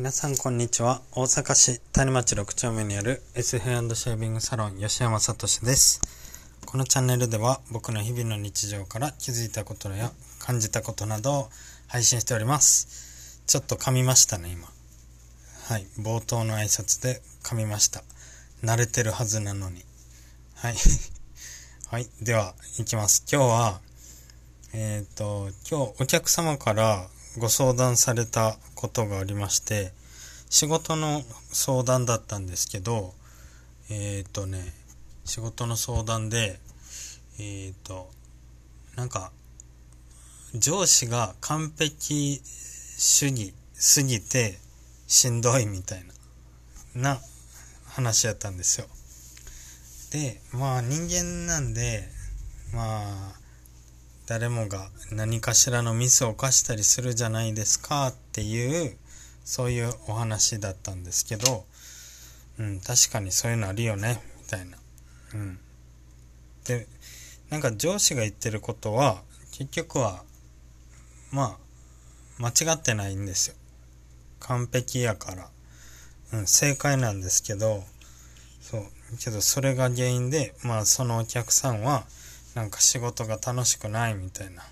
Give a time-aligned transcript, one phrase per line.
[0.00, 1.02] 皆さんこんにちは。
[1.12, 6.00] 大阪市谷町6丁目にある S ヘアシェービングサロン吉山聡です。
[6.64, 11.48] このチャンネルでは僕の日々の日常から気づいたことや感じたことなどを
[11.86, 13.42] 配信しております。
[13.46, 14.68] ちょっと噛みましたね、今。
[15.68, 15.86] はい。
[15.98, 18.02] 冒頭の挨拶で噛みました。
[18.64, 19.84] 慣れてるはずなのに。
[20.54, 20.76] はい。
[21.90, 22.08] はい。
[22.22, 23.22] では、行きます。
[23.30, 23.80] 今日は、
[24.72, 27.06] えっ、と、今日お客様から
[27.38, 29.92] ご相談されたことがありまして、
[30.48, 33.14] 仕事の相談だったんですけど、
[33.88, 34.74] えっ、とね、
[35.24, 36.58] 仕事の相談で、
[37.38, 38.10] えっ、と、
[38.96, 39.30] なんか、
[40.54, 42.40] 上司が完璧
[42.98, 44.58] 主義すぎて
[45.06, 46.04] しんどいみたい
[46.94, 47.20] な、な
[47.86, 48.88] 話やったんですよ。
[50.10, 52.08] で、まあ人間なんで、
[52.74, 53.40] まあ、
[54.30, 58.96] 誰もが何かしらのミスを犯したりするじゃないですかっていう
[59.44, 61.64] そういうお話だったんですけど
[62.56, 64.78] うん確かにそういうのあるよねみたいな。
[65.34, 65.58] うん。
[66.64, 66.86] で
[67.50, 70.22] なんか上司が言ってることは結局は
[71.32, 71.58] ま
[72.38, 73.56] あ間違ってないんですよ。
[74.38, 75.48] 完璧やから。
[76.34, 77.82] うん正解なんですけど
[78.60, 78.82] そう。
[79.18, 82.04] けどそれが原因でまあそのお客さんは
[82.60, 84.62] なんか仕事が楽しくないみたいな。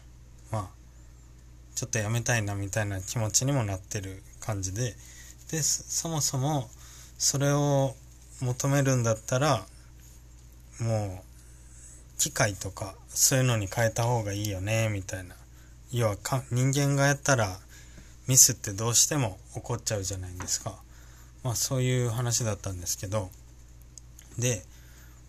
[0.53, 0.69] まあ
[1.75, 4.95] ちょっとやめたいなみたいな気持ちにもなってる感じで。
[5.51, 6.69] でそもそも
[7.17, 7.95] それを
[8.43, 9.65] 求めるんだったら
[10.81, 15.35] もう機械とかそういうのに変えた方がいいよねみたいな。
[15.91, 17.59] 要はか人間がやったら
[18.27, 20.75] ミスってどうしても起こっちゃうじゃないですか。
[21.43, 23.31] まあそういう話だったんですけど。
[24.39, 24.63] で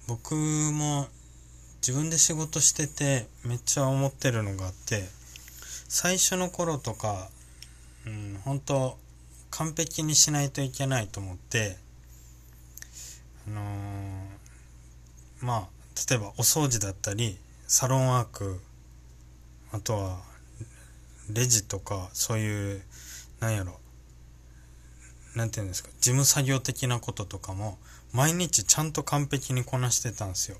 [0.08, 1.08] 僕も
[1.82, 5.04] 自分で仕事しててめっちゃ思ってるのがあって
[5.88, 7.30] 最初の頃とか
[8.06, 8.98] うん本当
[9.52, 11.78] 完璧にしないといけないと思って
[13.48, 13.66] あのー
[15.42, 15.68] まあ
[16.10, 17.38] 例えばお掃除だったり
[17.68, 18.60] サロンワーク
[19.72, 20.20] あとは
[21.32, 22.82] レジとかそういう
[23.39, 23.80] なんやろ
[25.36, 27.78] なんていうんですか事務作業的なこととかも
[28.12, 30.58] 毎日ちゃんと完璧にこなしてたんですよ。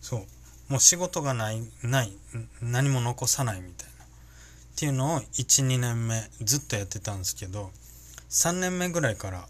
[0.00, 0.26] そう。
[0.68, 2.12] もう仕事がないない
[2.60, 4.04] 何も残さないみたいな。
[4.04, 7.70] っていうのを12年目ずっとやってたんですけど
[8.30, 9.46] 3年目ぐらいから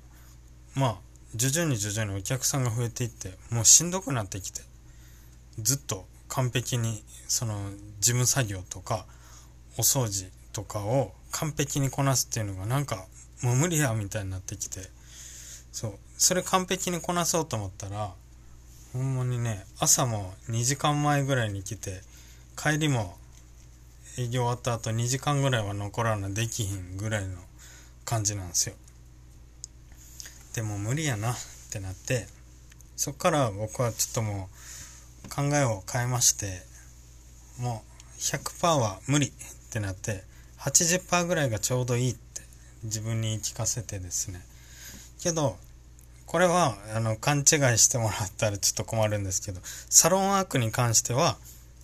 [0.74, 0.96] まあ
[1.34, 4.62] 徐々に徐々にお客さんが増えていってもうしんどくなってきて
[5.58, 9.06] ずっと完璧にその事務作業とか
[9.78, 13.06] お掃除とかを完璧にこなすっていうのがなんか
[13.42, 14.80] もう無理やみたいになってきて
[15.72, 18.12] そうそれ完璧にこなそうと思ったら
[18.92, 22.02] ほんまにね朝も2時間前ぐらいに来て
[22.56, 23.16] 帰りも
[24.18, 27.38] 営業終わった後2時間ぐらいは残らなできひんぐらいの
[28.04, 28.74] 感じなんですよ。
[30.54, 31.36] でも無理やなっ
[31.70, 32.26] てなって
[32.96, 34.50] そっから僕はちょっとも
[35.24, 36.60] う考えを変えまして
[37.58, 37.82] も
[38.16, 39.30] う100%は無理っ
[39.70, 40.24] てなって
[40.58, 42.42] 80%ぐらいがちょうどいいって
[42.84, 44.42] 自分に言い聞かせてですね。
[45.20, 45.56] けど
[46.26, 47.44] これはあの勘違い
[47.78, 51.36] してもらったらちょっと困るんですけどサロンワークに関しては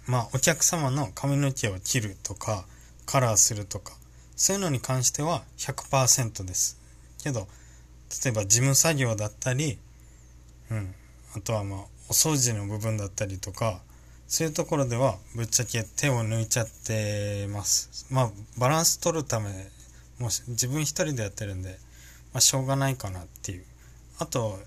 [0.06, 2.65] まあお客様の髪の毛を切るとか
[3.06, 3.93] カラーするとか
[4.37, 6.78] そういうのに関しては100%です。
[7.22, 7.48] けど
[8.25, 9.78] 例えば事務作業だったり
[10.71, 10.94] うん
[11.37, 13.81] あとはまあお掃除の部分だったりとか
[14.28, 18.06] そういうところではぶっちゃけ手を抜いちゃってます。
[18.10, 19.71] まあバランス取るため
[20.19, 21.78] もう自分一人でやってるんで、
[22.32, 23.65] まあ、しょうがないかなっていう。
[24.19, 24.59] あと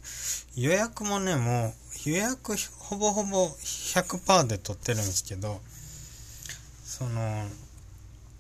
[0.56, 1.74] 予約もねも
[2.06, 5.62] う予約ほぼほぼ100%で取ってるんですけど
[6.84, 7.46] その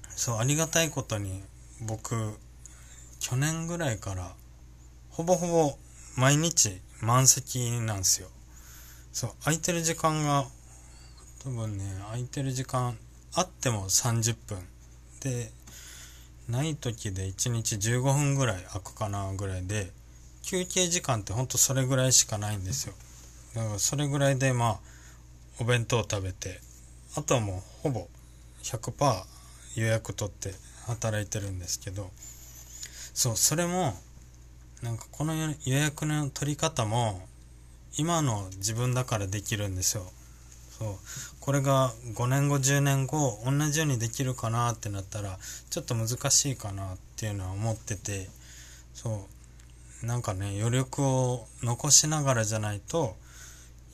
[0.09, 1.41] そうありがたいことに
[1.81, 2.15] 僕
[3.19, 4.33] 去年ぐらいから
[5.09, 5.77] ほぼほぼ
[6.15, 8.27] 毎日満席なんですよ。
[9.11, 10.45] そう空いてる時間が
[11.43, 12.97] 多分ね空いてる時間
[13.33, 14.59] あっても30分
[15.21, 15.51] で
[16.47, 19.91] ない時で1日15分ぐらい空くかなぐらいで
[20.43, 22.93] 休憩時間ってほんとそれぐらいしかないんですよ。
[23.55, 24.79] だからそれぐらいでまあ
[25.59, 26.59] お弁当を食べて
[27.15, 28.07] あとはもうほぼ
[28.63, 29.23] 100%
[29.75, 30.53] 予約取って
[30.87, 32.09] 働いてるんですけど
[33.13, 33.93] そうそれも
[34.81, 37.21] なんかこの予約の取り方も
[37.97, 40.11] 今の自分だからできるんですよ。
[40.79, 40.95] そう
[41.39, 45.37] これが5年後10年後同じようにできるかなってなったら
[45.69, 48.29] ちょっと難しいかなっていうのは思ってて
[48.95, 49.40] そう
[50.03, 53.15] なんかね余力を残しながらじゃないと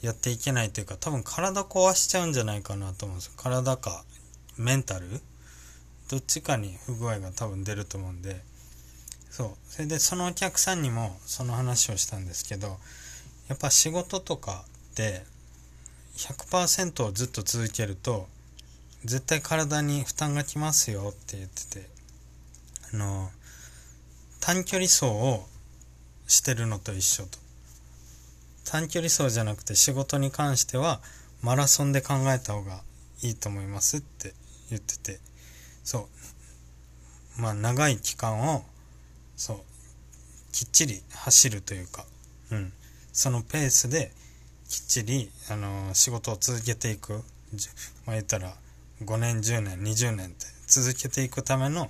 [0.02, 3.34] やっていけないというか多分体壊しちゃうんじゃないかなと思うんですよ。
[3.38, 4.06] 体か
[4.58, 5.08] メンタル？
[6.10, 8.42] どっちかに不具合が多分出ると思うんで。
[9.30, 9.50] そう。
[9.70, 12.78] それでそのお客さんにもその話をしたんですけど
[13.48, 15.24] やっぱ仕事とかって
[16.16, 18.28] 100%をずっと続けると
[19.04, 21.90] 絶対体に負担がきますよって言ってて
[22.94, 23.30] あの
[24.40, 25.46] 短距離走を
[26.28, 27.40] してるのと一緒と。
[28.66, 31.00] 短距離走じゃなくて仕事に関しては
[31.42, 32.82] マラソンで考えた方が
[33.24, 34.34] いいと思いますって
[34.70, 35.20] 言ってて。
[35.84, 36.10] そ
[37.38, 37.42] う。
[37.42, 38.64] まあ長い期間を
[39.36, 39.58] そう
[40.52, 42.06] きっちり走るというか。
[42.52, 42.74] うん。
[43.14, 44.12] そのペースで
[44.70, 47.14] きっちりあの仕事を続けていく。
[48.06, 48.54] まあ言ったら
[49.04, 51.90] 5年10年20年って続けていくための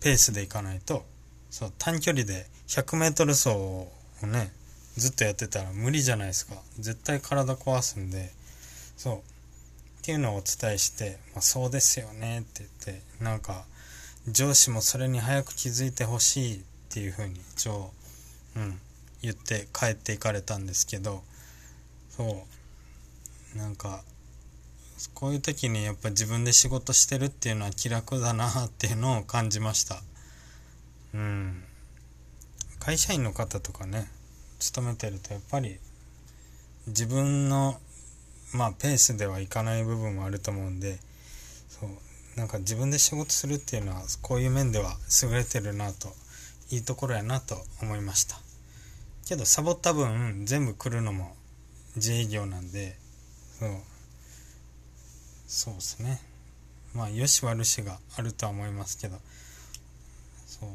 [0.00, 1.04] ペースでいかないと。
[1.50, 3.88] そう短距離で 100m 走を
[4.22, 4.52] ね
[4.96, 6.54] ずっとやってたら無理じゃないですか。
[6.78, 8.30] 絶対体壊すんで。
[8.96, 9.16] そう。
[9.16, 9.20] っ
[10.02, 13.66] ていうのをお伝えして「まあ、そうですよね」って言ってなんか
[14.28, 17.92] 上司もそれに早く気づいてほしいっていうふうに一応、
[18.56, 18.80] うん、
[19.20, 21.22] 言って帰っていかれたんですけど
[22.16, 22.46] そ
[23.54, 23.58] う。
[23.58, 24.04] なんか
[25.14, 30.02] こういう時にやっぱ自分で仕事してるっていうのは気楽だなっていうのを感じました。
[31.14, 31.64] うん。
[32.80, 34.10] 会社員の方とかね
[34.58, 35.78] 勤めてるとやっぱり
[36.86, 37.78] 自分の
[38.54, 40.98] まあペースではいかない部分もあると思うんで
[41.68, 41.90] そう
[42.36, 46.08] なんか自分で仕事するっていうのはこういう面では優れてるなと
[46.70, 48.36] いいところやなと思いました。
[49.26, 51.36] けどサボった分全部来るのも
[51.96, 52.96] 自営業なんで
[53.58, 53.70] そう
[55.46, 56.20] そうですね。
[56.94, 59.18] まあよし悪しがあるとは思いますけど
[60.46, 60.70] そう。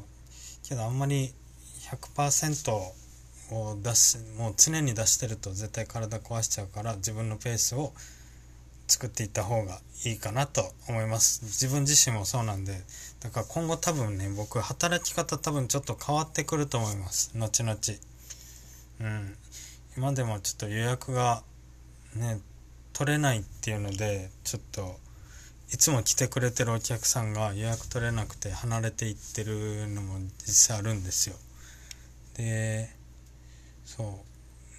[0.62, 1.34] けどあんまり
[1.90, 7.92] 100%を出しもう常に出してると絶対体壊しちゃうから自分のペースを
[8.88, 11.44] 作っていった方がいいかなと思います。
[11.44, 12.80] 自分自身もそうなんで。
[13.20, 17.32] だから今後多分ね僕働き方多分ちょっと変わってくると思います。
[17.34, 17.76] 後々。
[19.00, 19.36] うん。
[19.96, 21.42] 今でもちょっと予約が
[22.14, 22.40] ね
[22.92, 24.98] 取れないっていうのでちょっと
[25.72, 31.36] いつも来てくれてるお客さんが予約取れなくて離れていってるのも実際あるんですよ。
[32.36, 32.90] で
[33.84, 34.22] そ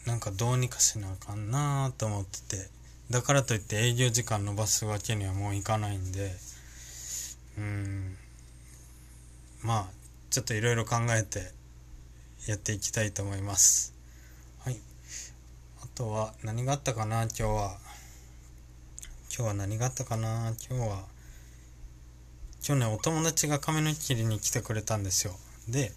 [0.06, 2.70] うなんかどうにかしなあかんなあと思ってて。
[3.10, 6.36] だからといって営業時間延ばすわけにはもういかないんで。
[7.58, 8.18] うん。
[9.64, 9.86] まあ
[10.30, 11.52] ちょっといろいろ考えて
[12.48, 13.94] やっていきたいと思います。
[14.60, 14.80] はい。
[15.82, 17.24] あとは何があったかな？
[17.24, 17.78] 今日は。
[19.36, 20.54] 今日は何があったかな？
[20.70, 21.06] 今日は
[22.68, 25.34] 今日ねお友達が髪の毛切りに来てくれたんですよ。
[25.70, 25.94] で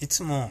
[0.00, 0.50] いつも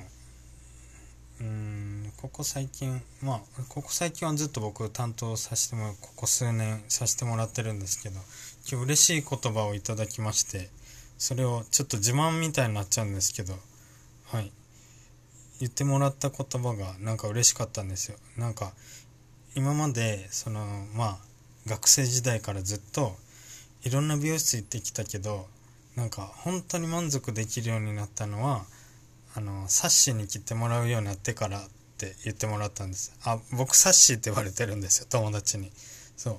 [1.40, 3.40] うんここ最近まあ
[3.70, 8.16] ここ最近はずっと僕担当させてもらうここ数年させてもらってるんですけど
[8.70, 10.70] 今日嬉しい言葉をいただきまして
[11.18, 13.54] それをちょっと自慢みたいになっちゃうんですけど
[14.26, 14.52] はい。
[15.60, 18.18] 言ってもらった言葉がなんか嬉しかったんですよ。
[18.38, 18.74] なんか
[19.56, 21.18] 今までそのまあ
[21.66, 23.16] 学生時代からずっと
[23.84, 25.48] いろんな美容室行ってきたけど
[25.96, 28.66] なんか本当に満足できるようになったのは
[29.38, 31.62] あのサッシーに切ってもらうようになってからっ
[32.00, 33.16] て言ってもらったんです。
[33.24, 35.72] あ僕サッシーって言われてるんですよ友達に。
[36.18, 36.38] そう。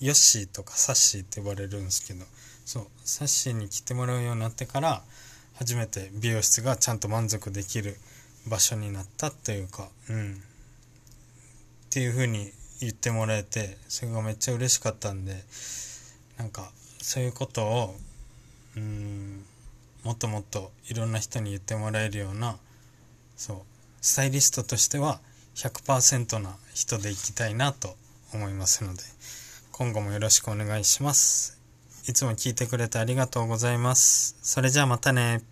[0.00, 2.24] ヨッシーとかサッシーって呼ばれるんですけど。
[2.64, 2.86] そう。
[3.04, 5.04] サッシーに切ってもらうようになってから
[5.54, 7.96] 初めて美容室がちゃんと満足できる
[8.48, 10.32] 場所になったっていうかうん。
[10.34, 10.36] っ
[11.90, 12.50] ていう風に
[12.80, 15.36] 言ってもらえてそれがめっちゃ嬉しかったんで
[16.38, 17.94] なんかそういうことを
[18.76, 19.44] うん
[20.04, 22.56] もっともっといろんな人に言ってもらえるような
[23.36, 23.56] そう
[24.00, 25.20] スタイリストとしては
[25.54, 27.96] 100%な人でいきたいなと
[28.34, 29.02] 思いますので
[29.70, 31.58] 今後もよろしくお願いします。
[32.08, 34.36] いつも聞いてくれてありがとうございます。
[34.42, 35.51] それじゃあまたね。